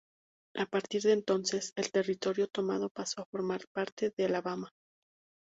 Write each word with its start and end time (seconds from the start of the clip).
A 0.55 0.65
partir 0.65 1.03
de 1.03 1.11
entonces 1.11 1.73
el 1.75 1.91
territorio 1.91 2.47
tomado 2.47 2.89
pasó 2.89 3.21
a 3.21 3.25
formar 3.27 3.61
parte 3.71 4.11
de 4.17 4.25
Alabama. 4.25 4.71